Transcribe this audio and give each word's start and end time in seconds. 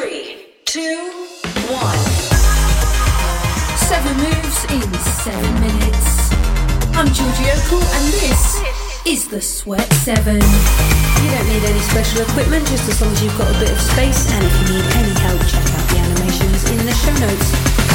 Three, 0.00 0.36
two, 0.66 1.10
one. 1.72 2.04
Seven 3.88 4.14
moves 4.16 4.64
in 4.68 4.92
seven 5.24 5.54
minutes. 5.60 6.32
I'm 6.92 7.06
Georgie 7.16 7.48
Okell, 7.56 7.80
and 7.80 8.06
this 8.12 8.60
is 9.06 9.28
the 9.28 9.40
Sweat 9.40 9.90
Seven. 10.04 10.34
You 10.36 11.30
don't 11.30 11.48
need 11.48 11.64
any 11.64 11.80
special 11.80 12.20
equipment, 12.22 12.66
just 12.66 12.88
as 12.90 13.00
long 13.00 13.12
as 13.12 13.22
you've 13.22 13.38
got 13.38 13.48
a 13.54 13.58
bit 13.58 13.70
of 13.70 13.80
space. 13.80 14.30
And 14.32 14.44
if 14.44 14.52
you 14.60 14.76
need 14.76 14.84
any 14.96 15.14
help, 15.20 15.40
check 15.48 15.64
out 15.64 15.88
the 15.88 15.98
animations 15.98 16.70
in 16.70 16.84
the 16.84 16.92
show 16.92 17.14
notes. 17.26 17.85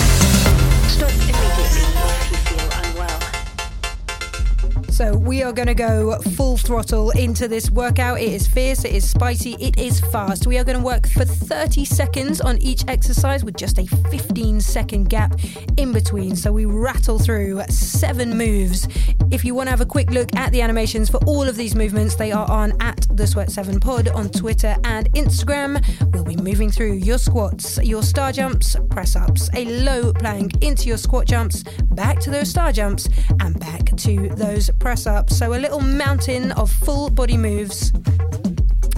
So 5.01 5.17
we 5.17 5.41
are 5.41 5.51
going 5.51 5.67
to 5.67 5.73
go 5.73 6.19
full 6.19 6.57
throttle 6.57 7.09
into 7.09 7.47
this 7.47 7.71
workout. 7.71 8.21
It 8.21 8.33
is 8.33 8.47
fierce, 8.47 8.85
it 8.85 8.93
is 8.93 9.09
spicy, 9.09 9.55
it 9.59 9.79
is 9.79 9.99
fast. 9.99 10.45
We 10.45 10.59
are 10.59 10.63
going 10.63 10.77
to 10.77 10.83
work 10.83 11.07
for 11.07 11.25
30 11.25 11.85
seconds 11.85 12.39
on 12.39 12.59
each 12.59 12.83
exercise 12.87 13.43
with 13.43 13.57
just 13.57 13.79
a 13.79 13.87
15 13.87 14.61
second 14.61 15.09
gap 15.09 15.39
in 15.77 15.91
between. 15.91 16.35
So 16.35 16.51
we 16.51 16.65
rattle 16.65 17.17
through 17.17 17.63
seven 17.69 18.37
moves. 18.37 18.87
If 19.31 19.43
you 19.43 19.55
want 19.55 19.67
to 19.67 19.71
have 19.71 19.81
a 19.81 19.87
quick 19.87 20.11
look 20.11 20.35
at 20.35 20.51
the 20.51 20.61
animations 20.61 21.09
for 21.09 21.17
all 21.25 21.49
of 21.49 21.55
these 21.55 21.73
movements, 21.73 22.15
they 22.15 22.31
are 22.31 22.47
on 22.51 22.79
at 22.79 23.07
the 23.09 23.25
Sweat 23.25 23.49
7 23.49 23.79
Pod 23.79 24.07
on 24.09 24.29
Twitter 24.29 24.75
and 24.83 25.11
Instagram. 25.13 25.83
We'll 26.13 26.25
be 26.25 26.35
moving 26.35 26.69
through 26.69 26.93
your 26.93 27.17
squats, 27.17 27.79
your 27.81 28.03
star 28.03 28.31
jumps, 28.31 28.75
press 28.91 29.15
ups, 29.15 29.49
a 29.55 29.65
low 29.65 30.13
plank 30.13 30.63
into 30.63 30.89
your 30.89 30.97
squat 30.97 31.25
jumps, 31.25 31.63
back 31.85 32.19
to 32.19 32.29
those 32.29 32.49
star 32.49 32.71
jumps, 32.71 33.09
and 33.39 33.59
back 33.59 33.95
to 33.97 34.29
those 34.35 34.69
press 34.79 34.90
ups. 34.91 35.37
So 35.37 35.53
a 35.53 35.55
little 35.55 35.79
mountain 35.79 36.51
of 36.51 36.69
full 36.69 37.09
body 37.09 37.37
moves. 37.37 37.93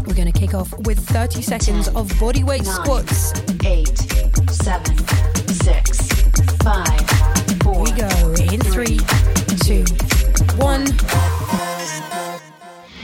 We're 0.08 0.16
going 0.16 0.32
to 0.32 0.38
kick 0.38 0.56
off 0.56 0.74
with 0.88 0.98
30 0.98 1.44
seconds 1.44 1.88
of 1.90 2.12
body 2.20 2.44
weight 2.44 2.64
Nine, 2.64 2.74
squats. 2.74 3.32
Eight, 3.64 3.96
seven, 4.50 4.98
six, 5.50 6.08
five, 6.64 7.00
four. 7.62 7.84
We 7.84 7.92
go 7.92 8.10
in 8.42 8.60
three, 8.62 8.98
two, 9.62 9.86
one. 10.58 10.86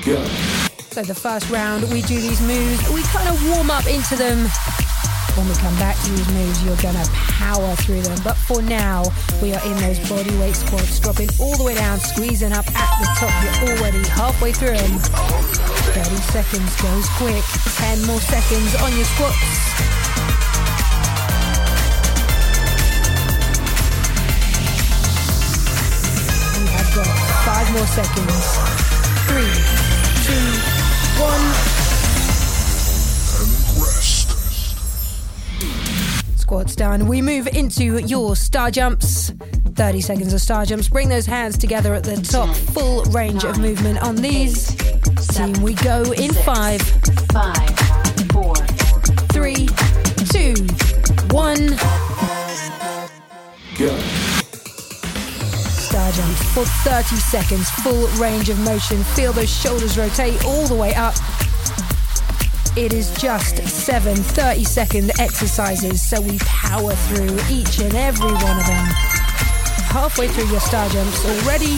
Go. 0.03 0.25
So 0.89 1.03
the 1.03 1.15
first 1.15 1.47
round, 1.51 1.83
we 1.91 2.01
do 2.01 2.19
these 2.19 2.41
moves. 2.41 2.89
We 2.89 3.03
kind 3.03 3.29
of 3.29 3.49
warm 3.49 3.69
up 3.69 3.85
into 3.85 4.15
them. 4.15 4.47
When 5.39 5.47
we 5.47 5.55
come 5.55 5.75
back 5.75 5.95
to 6.03 6.09
these 6.11 6.27
moves, 6.33 6.65
you're 6.65 6.75
gonna 6.83 7.05
power 7.39 7.73
through 7.77 8.01
them. 8.01 8.19
But 8.25 8.35
for 8.35 8.61
now, 8.61 9.05
we 9.41 9.53
are 9.55 9.65
in 9.65 9.77
those 9.77 9.97
body 10.09 10.35
weight 10.35 10.53
squats, 10.53 10.99
dropping 10.99 11.29
all 11.39 11.55
the 11.55 11.63
way 11.63 11.75
down, 11.75 11.97
squeezing 12.01 12.51
up 12.51 12.67
at 12.75 12.99
the 12.99 13.07
top. 13.15 13.31
You're 13.63 13.77
already 13.77 14.05
halfway 14.09 14.51
through 14.51 14.75
them. 14.75 14.99
30 14.99 16.15
seconds 16.35 16.75
goes 16.81 17.07
quick. 17.15 17.43
10 17.79 18.05
more 18.05 18.19
seconds 18.19 18.75
on 18.83 18.91
your 18.97 19.05
squats. 19.15 19.39
We 26.59 26.67
have 26.67 26.91
got 26.95 27.07
five 27.47 27.71
more 27.71 27.87
seconds. 27.87 28.68
Done. 36.75 37.07
We 37.07 37.21
move 37.21 37.47
into 37.47 37.97
your 37.99 38.35
star 38.35 38.71
jumps. 38.71 39.31
30 39.75 40.01
seconds 40.01 40.33
of 40.33 40.41
star 40.41 40.65
jumps. 40.65 40.89
Bring 40.89 41.09
those 41.09 41.25
hands 41.25 41.57
together 41.57 41.93
at 41.93 42.03
the 42.03 42.17
top. 42.17 42.55
Full 42.55 43.03
range 43.05 43.43
of 43.43 43.59
movement 43.59 43.99
on 44.01 44.15
these. 44.15 44.75
Team, 45.33 45.53
we 45.61 45.73
go 45.75 46.03
in 46.11 46.33
five, 46.33 46.81
Five, 47.31 47.69
four, 48.31 48.55
three, 49.31 49.67
two, 50.31 50.53
one. 51.31 51.77
Star 55.77 56.11
jumps 56.11 56.53
for 56.53 56.65
30 56.65 57.15
seconds. 57.15 57.69
Full 57.83 58.07
range 58.19 58.49
of 58.49 58.59
motion. 58.59 59.03
Feel 59.15 59.33
those 59.33 59.49
shoulders 59.49 59.97
rotate 59.97 60.43
all 60.45 60.67
the 60.67 60.75
way 60.75 60.93
up. 60.95 61.15
It 62.79 62.93
is 62.93 63.11
just 63.15 63.57
seven 63.67 64.15
30 64.15 64.63
second 64.63 65.11
exercises, 65.19 66.01
so 66.01 66.21
we 66.21 66.37
power 66.39 66.93
through 66.93 67.37
each 67.51 67.79
and 67.79 67.93
every 67.93 68.31
one 68.31 68.57
of 68.57 68.65
them. 68.65 68.85
Halfway 69.91 70.29
through 70.29 70.47
your 70.47 70.61
star 70.61 70.87
jumps 70.87 71.25
already. 71.25 71.75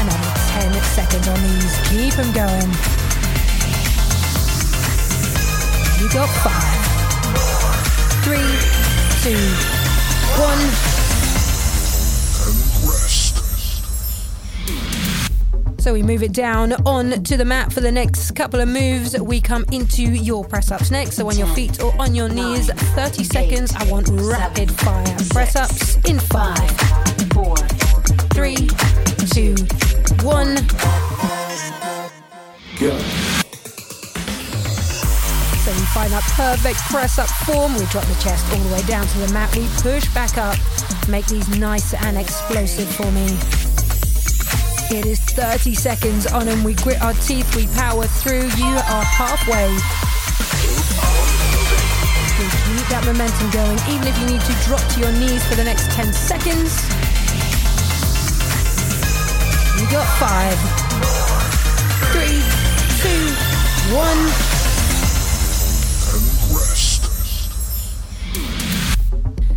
Another 0.00 0.32
10 0.56 0.72
seconds 0.96 1.28
on 1.28 1.36
these. 1.42 1.76
Keep 1.90 2.14
them 2.14 2.32
going. 2.32 2.70
You 6.00 6.08
got 6.08 6.30
five, 6.40 6.80
three, 8.24 8.56
two, 9.20 9.36
one. 10.40 10.93
So 15.84 15.92
we 15.92 16.02
move 16.02 16.22
it 16.22 16.32
down 16.32 16.72
on 16.86 17.22
to 17.24 17.36
the 17.36 17.44
mat 17.44 17.70
for 17.70 17.82
the 17.82 17.92
next 17.92 18.30
couple 18.30 18.58
of 18.58 18.68
moves. 18.68 19.20
We 19.20 19.38
come 19.38 19.66
into 19.70 20.00
your 20.00 20.42
press 20.42 20.70
ups 20.70 20.90
next. 20.90 21.16
So 21.16 21.28
on 21.28 21.36
your 21.36 21.46
feet 21.48 21.78
or 21.82 21.94
on 22.00 22.14
your 22.14 22.30
knees, 22.30 22.70
30 22.72 23.22
seconds. 23.22 23.74
I 23.76 23.90
want 23.90 24.08
rapid 24.08 24.72
fire 24.72 25.04
press 25.28 25.56
ups 25.56 25.96
in 26.08 26.18
five, 26.18 26.70
four, 27.34 27.54
three, 28.32 28.66
two, 29.28 29.54
one. 30.24 30.54
Go. 32.80 32.96
So 35.60 35.70
we 35.70 35.84
find 35.92 36.10
that 36.12 36.24
perfect 36.34 36.78
press 36.88 37.18
up 37.18 37.28
form. 37.44 37.74
We 37.74 37.84
drop 37.90 38.06
the 38.06 38.18
chest 38.22 38.50
all 38.54 38.58
the 38.58 38.72
way 38.72 38.82
down 38.84 39.06
to 39.06 39.18
the 39.18 39.30
mat. 39.34 39.54
We 39.54 39.66
push 39.82 40.08
back 40.14 40.38
up. 40.38 40.56
Make 41.10 41.26
these 41.26 41.58
nice 41.58 41.92
and 41.92 42.16
explosive 42.16 42.88
for 42.88 43.10
me. 43.10 43.63
It 44.90 45.06
is 45.06 45.18
30 45.18 45.74
seconds 45.74 46.26
on 46.26 46.48
and 46.48 46.64
we 46.64 46.74
grit 46.74 47.00
our 47.02 47.14
teeth. 47.14 47.56
We 47.56 47.66
power 47.68 48.06
through. 48.06 48.44
You 48.56 48.66
are 48.66 49.04
halfway. 49.04 49.68
We 52.38 52.46
keep 52.50 52.88
that 52.88 53.02
momentum 53.06 53.50
going, 53.50 53.78
even 53.88 54.06
if 54.06 54.16
you 54.20 54.26
need 54.26 54.42
to 54.42 54.54
drop 54.68 54.84
to 54.92 55.00
your 55.00 55.12
knees 55.12 55.42
for 55.46 55.54
the 55.54 55.64
next 55.64 55.90
10 55.92 56.12
seconds. 56.12 56.76
You 59.80 59.90
got 59.90 60.06
five, 60.20 60.58
three, 62.12 62.44
two, 63.00 63.24
one. 63.94 64.54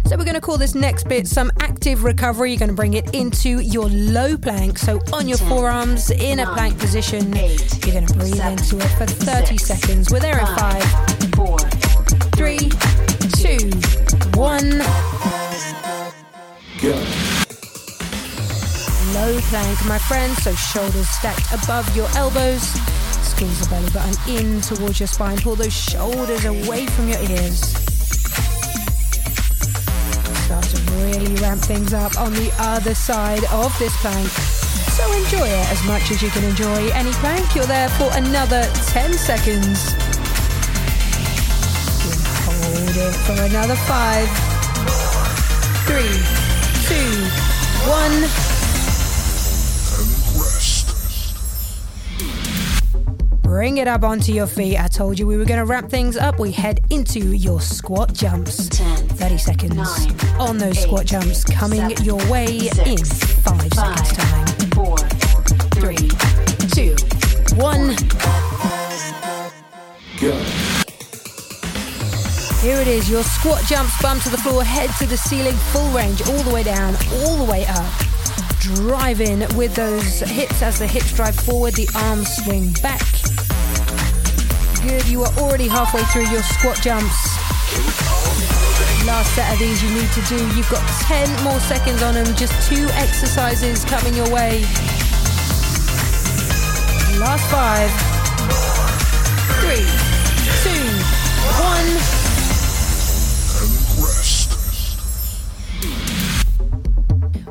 So 0.07 0.15
we're 0.15 0.23
going 0.23 0.35
to 0.35 0.41
call 0.41 0.57
this 0.57 0.73
next 0.73 1.09
bit 1.09 1.27
some 1.27 1.51
active 1.67 2.03
recovery. 2.03 2.51
You're 2.51 2.59
going 2.59 2.69
to 2.69 2.75
bring 2.75 2.93
it 2.93 3.13
into 3.13 3.59
your 3.59 3.89
low 3.89 4.37
plank. 4.37 4.77
So 4.77 4.99
on 5.11 5.27
your 5.27 5.37
forearms 5.37 6.09
in 6.11 6.39
a 6.39 6.45
plank 6.53 6.79
position, 6.79 7.35
you're 7.35 7.93
going 7.93 8.07
to 8.07 8.13
breathe 8.13 8.39
into 8.39 8.77
it 8.77 8.89
for 8.97 9.05
30 9.05 9.57
seconds. 9.57 10.09
We're 10.09 10.19
there 10.19 10.39
in 10.39 10.45
five, 10.57 10.83
four, 11.35 11.59
three, 12.35 12.69
two, 13.35 13.69
one. 14.37 14.79
Low 19.13 19.39
plank, 19.49 19.85
my 19.85 19.99
friend. 20.07 20.33
So 20.37 20.53
shoulders 20.53 21.09
stacked 21.09 21.53
above 21.53 21.93
your 21.95 22.07
elbows. 22.15 22.61
squeeze 23.23 23.59
the 23.59 23.67
belly 23.69 23.89
button 23.91 24.35
in 24.35 24.61
towards 24.61 24.99
your 24.99 25.07
spine. 25.07 25.37
Pull 25.37 25.55
those 25.55 25.73
shoulders 25.73 26.45
away 26.45 26.85
from 26.85 27.09
your 27.09 27.19
ears. 27.23 27.76
Really 31.03 31.35
ramp 31.35 31.61
things 31.61 31.93
up 31.93 32.17
on 32.19 32.33
the 32.33 32.51
other 32.59 32.95
side 32.95 33.43
of 33.51 33.77
this 33.79 33.95
plank. 34.01 34.27
So 34.97 35.03
enjoy 35.13 35.47
it 35.47 35.71
as 35.71 35.83
much 35.85 36.11
as 36.11 36.21
you 36.21 36.29
can 36.29 36.43
enjoy 36.43 36.89
any 36.93 37.11
plank. 37.13 37.55
You're 37.55 37.65
there 37.65 37.89
for 37.89 38.09
another 38.13 38.63
10 38.87 39.13
seconds. 39.13 39.93
Hold 42.45 42.97
it 42.97 43.15
for 43.25 43.37
another 43.43 43.75
five, 43.85 44.27
three, 45.85 46.17
two, 46.87 47.27
one. 47.89 48.46
Bring 53.47 53.77
it 53.77 53.87
up 53.87 54.03
onto 54.03 54.33
your 54.33 54.45
feet. 54.45 54.77
I 54.77 54.89
told 54.89 55.17
you 55.17 55.25
we 55.25 55.37
were 55.37 55.45
going 55.45 55.61
to 55.61 55.65
wrap 55.65 55.89
things 55.89 56.17
up. 56.17 56.37
We 56.37 56.51
head 56.51 56.81
into 56.89 57.33
your 57.33 57.61
squat 57.61 58.11
jumps. 58.11 58.67
10, 58.67 59.07
30 59.07 59.37
seconds 59.37 59.73
nine, 59.73 60.19
on 60.37 60.57
those 60.57 60.77
eight, 60.77 60.81
squat 60.81 61.05
jumps 61.05 61.45
coming 61.45 61.79
seven, 61.79 62.03
your 62.03 62.17
way 62.29 62.59
six, 62.67 62.79
in 62.85 62.97
five, 62.97 63.73
seconds 63.73 64.11
time. 64.17 64.47
four, 64.71 64.97
Three, 65.79 66.09
two, 66.75 66.93
one. 67.55 67.95
Here 72.59 72.81
it 72.81 72.87
is, 72.89 73.09
your 73.09 73.23
squat 73.23 73.63
jumps, 73.63 74.01
bum 74.01 74.19
to 74.19 74.29
the 74.29 74.37
floor, 74.39 74.61
head 74.65 74.89
to 74.99 75.05
the 75.05 75.15
ceiling, 75.15 75.55
full 75.71 75.89
range, 75.91 76.21
all 76.27 76.43
the 76.43 76.53
way 76.53 76.63
down, 76.63 76.95
all 77.23 77.37
the 77.37 77.49
way 77.49 77.65
up. 77.65 77.93
Drive 78.59 79.21
in 79.21 79.39
with 79.55 79.73
those 79.73 80.19
hips 80.19 80.61
as 80.61 80.79
the 80.79 80.87
hips 80.87 81.13
drive 81.13 81.35
forward, 81.35 81.75
the 81.75 81.87
arms 81.95 82.27
swing 82.43 82.73
back. 82.83 83.05
Good, 84.87 85.09
you 85.09 85.21
are 85.21 85.33
already 85.39 85.67
halfway 85.67 86.01
through 86.13 86.29
your 86.31 86.41
squat 86.41 86.81
jumps. 86.81 87.35
Last 89.05 89.35
set 89.35 89.51
of 89.51 89.59
these 89.59 89.83
you 89.83 89.89
need 89.89 90.09
to 90.13 90.21
do. 90.21 90.37
You've 90.55 90.69
got 90.69 90.87
10 91.01 91.43
more 91.43 91.59
seconds 91.59 92.01
on 92.01 92.13
them, 92.13 92.33
just 92.37 92.53
two 92.69 92.87
exercises 92.91 93.83
coming 93.83 94.13
your 94.13 94.29
way. 94.31 94.61
Last 97.19 97.43
five, 97.51 97.91
three, 99.59 99.83
two, 100.63 100.87
one. 101.59 102.16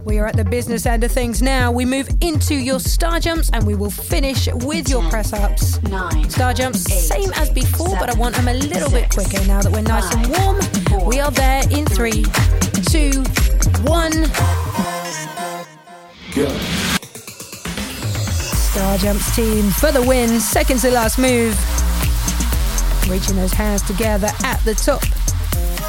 We 0.06 0.20
are 0.20 0.26
at 0.28 0.36
the 0.36 0.44
business 0.44 0.86
end 0.86 1.02
of 1.02 1.10
things 1.10 1.42
now. 1.42 1.72
We 1.72 1.84
move 1.84 2.08
into 2.20 2.54
your 2.54 2.78
star 2.78 3.18
jumps 3.18 3.50
and 3.52 3.66
we 3.66 3.74
will 3.74 3.90
finish 3.90 4.46
with 4.52 4.88
your 4.88 5.02
press 5.10 5.32
ups. 5.32 5.82
nine, 5.82 6.30
Star 6.30 6.54
jumps, 6.54 6.88
Eight, 6.88 7.00
same 7.00 7.32
as 7.32 7.50
before, 7.50 7.88
but 7.98 8.02
I 8.08 8.12
seven, 8.12 8.20
want 8.20 8.36
them 8.36 8.46
a 8.46 8.54
little 8.54 8.88
bit 8.88 9.12
six, 9.12 9.16
quicker 9.28 9.44
now 9.48 9.62
that 9.62 9.72
we're 9.72 9.82
nice 9.82 10.14
and 10.14 10.28
five, 10.28 10.44
warm. 10.46 10.62
four, 11.00 11.08
We 11.08 11.18
are 11.18 11.32
there 11.32 11.64
in 11.72 11.86
three, 11.86 12.22
two, 12.88 13.20
one. 13.82 14.12
Go. 16.36 16.46
Star 18.70 18.98
jumps 18.98 19.34
team 19.34 19.70
for 19.72 19.90
the 19.90 20.04
win. 20.06 20.38
Second 20.38 20.78
to 20.82 20.90
last 20.92 21.18
move. 21.18 21.58
Reaching 23.10 23.34
those 23.34 23.52
hands 23.52 23.82
together 23.82 24.28
at 24.44 24.64
the 24.64 24.76
top. 24.76 25.02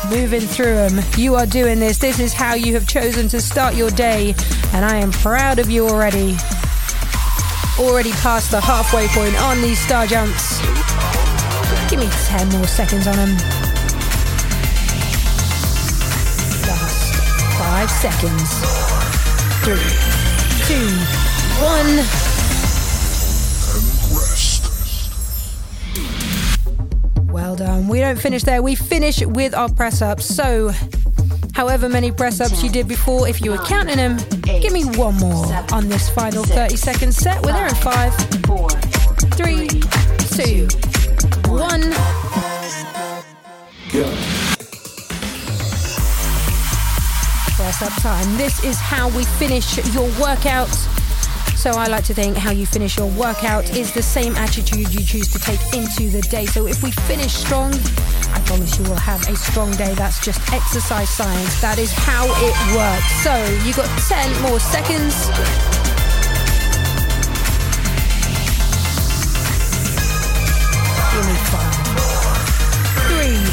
Moving 0.09 0.42
through 0.42 0.75
them. 0.75 1.04
You 1.18 1.36
are 1.36 1.45
doing 1.45 1.80
this. 1.80 1.98
This 1.98 2.19
is 2.19 2.33
how 2.33 2.54
you 2.56 2.74
have 2.75 2.88
chosen 2.88 3.27
to 3.27 3.42
start 3.42 3.75
your 3.75 3.89
day. 3.89 4.33
And 4.74 4.86
I 4.86 4.95
am 4.95 5.12
proud 5.12 5.59
of 5.59 5.69
you 5.69 5.86
already. 5.88 6.38
Already 7.77 8.12
past 8.12 8.51
the 8.51 8.62
halfway 8.62 9.07
point 9.09 9.36
on 9.42 9.62
these 9.62 9.80
star 9.80 10.07
jumps. 10.07 10.59
Give 11.89 12.00
me 12.00 12.09
10 12.25 12.50
more 12.50 12.68
seconds 12.68 13.06
on 13.06 13.15
them. 13.18 13.36
Last 16.68 17.13
five 17.60 17.92
seconds. 17.92 18.50
Three, 19.63 19.92
two, 20.68 20.88
one. 21.62 21.87
Don't 28.07 28.18
finish 28.18 28.44
there. 28.44 28.62
We 28.62 28.75
finish 28.75 29.25
with 29.25 29.54
our 29.54 29.69
press 29.69 30.01
ups. 30.01 30.25
So, 30.25 30.71
however 31.54 31.89
many 31.89 32.09
press 32.09 32.39
ups 32.39 32.63
you 32.63 32.69
did 32.69 32.88
before, 32.88 33.27
if 33.27 33.42
you 33.42 33.51
were 33.51 33.57
counting 33.57 33.98
them, 33.98 34.18
give 34.44 34.71
me 34.71 34.86
one 34.86 35.15
more 35.15 35.45
on 35.74 35.89
this 35.89 36.09
final 36.09 36.45
30 36.45 36.77
second 36.77 37.13
set. 37.13 37.45
We're 37.45 37.51
there 37.51 37.68
in 37.68 37.75
five, 37.75 38.13
three, 39.36 39.68
two, 40.38 40.68
one. 41.51 41.81
Press 47.57 47.81
up 47.81 48.01
time. 48.01 48.38
This 48.38 48.63
is 48.63 48.77
how 48.77 49.10
we 49.10 49.25
finish 49.25 49.86
your 49.94 50.10
workout. 50.18 50.69
So 51.67 51.73
I 51.73 51.87
like 51.87 52.05
to 52.05 52.13
think 52.13 52.37
how 52.37 52.51
you 52.51 52.65
finish 52.65 52.95
your 52.95 53.11
workout 53.19 53.75
is 53.75 53.91
the 53.91 54.01
same 54.01 54.37
attitude 54.37 54.93
you 54.93 55.03
choose 55.03 55.27
to 55.27 55.37
take 55.37 55.59
into 55.73 56.09
the 56.09 56.21
day. 56.21 56.45
So 56.45 56.65
if 56.65 56.81
we 56.81 56.91
finish 56.91 57.33
strong, 57.33 57.73
I 58.31 58.41
promise 58.45 58.79
you 58.79 58.85
will 58.85 58.95
have 58.95 59.21
a 59.27 59.35
strong 59.35 59.71
day. 59.71 59.93
That's 59.95 60.17
just 60.23 60.39
exercise 60.53 61.09
science. 61.09 61.59
That 61.59 61.77
is 61.77 61.91
how 61.91 62.23
it 62.23 62.55
works. 62.71 63.11
So 63.19 63.35
you 63.67 63.73
got 63.73 63.89
10 64.07 64.41
more 64.43 64.61
seconds. 64.61 65.27
Give 71.11 71.25
me 71.27 71.35
five, 71.51 71.75
three, 73.11 73.43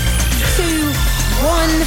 two, 0.55 0.87
one. 1.43 1.84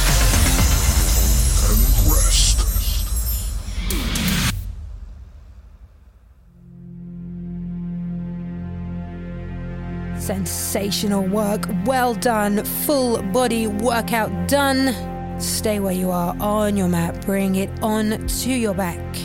Sensational 10.18 11.22
work. 11.26 11.68
Well 11.84 12.14
done. 12.14 12.64
Full 12.64 13.22
body 13.22 13.66
workout 13.66 14.48
done. 14.48 15.40
Stay 15.40 15.78
where 15.78 15.92
you 15.92 16.10
are 16.10 16.36
on 16.40 16.76
your 16.76 16.88
mat. 16.88 17.24
Bring 17.24 17.54
it 17.54 17.70
on 17.82 18.26
to 18.26 18.50
your 18.50 18.74
back. 18.74 19.16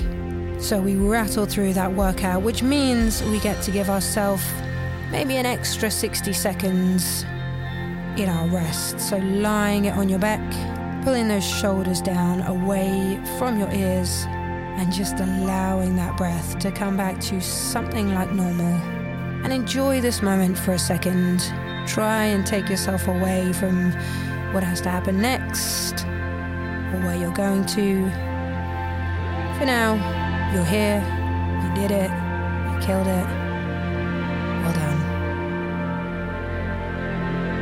So 0.59 0.79
we 0.79 0.95
rattle 0.95 1.45
through 1.45 1.73
that 1.73 1.91
workout, 1.93 2.43
which 2.43 2.63
means 2.63 3.21
we 3.23 3.39
get 3.39 3.61
to 3.63 3.71
give 3.71 3.89
ourselves 3.89 4.43
maybe 5.11 5.35
an 5.35 5.45
extra 5.45 5.91
60 5.91 6.31
seconds 6.31 7.23
in 8.17 8.29
our 8.29 8.47
rest. 8.47 8.99
So 8.99 9.17
lying 9.17 9.85
it 9.85 9.93
on 9.97 10.07
your 10.07 10.19
back, 10.19 10.41
pulling 11.03 11.27
those 11.27 11.45
shoulders 11.45 12.01
down 12.01 12.41
away 12.43 13.19
from 13.37 13.59
your 13.59 13.71
ears, 13.71 14.25
and 14.77 14.91
just 14.91 15.19
allowing 15.19 15.95
that 15.97 16.15
breath 16.17 16.57
to 16.59 16.71
come 16.71 16.95
back 16.95 17.19
to 17.21 17.41
something 17.41 18.13
like 18.13 18.31
normal 18.31 19.02
and 19.43 19.51
enjoy 19.51 19.99
this 20.01 20.21
moment 20.21 20.57
for 20.57 20.71
a 20.71 20.79
second. 20.79 21.39
Try 21.85 22.25
and 22.25 22.45
take 22.45 22.69
yourself 22.69 23.07
away 23.07 23.51
from 23.53 23.91
what 24.53 24.63
has 24.63 24.79
to 24.81 24.89
happen 24.89 25.21
next 25.21 26.05
or 26.93 26.99
where 27.01 27.15
you're 27.15 27.33
going 27.33 27.65
to. 27.65 28.09
For 29.59 29.65
now, 29.65 29.95
you're 30.53 30.63
here, 30.65 31.01
you 31.61 31.73
did 31.75 31.91
it, 31.91 32.09
you 32.09 32.79
killed 32.85 33.07
it. 33.07 33.27
Well 34.61 34.73
done. 34.73 34.99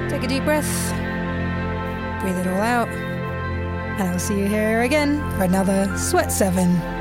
Take 0.09 0.23
a 0.23 0.27
deep 0.27 0.43
breath, 0.43 0.91
breathe 2.21 2.37
it 2.37 2.47
all 2.47 2.61
out, 2.61 2.89
and 2.89 4.03
I'll 4.09 4.19
see 4.19 4.37
you 4.39 4.47
here 4.47 4.81
again 4.81 5.19
for 5.31 5.45
another 5.45 5.97
Sweat 5.97 6.31
7. 6.31 7.00